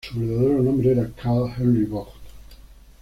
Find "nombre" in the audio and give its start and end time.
0.63-0.91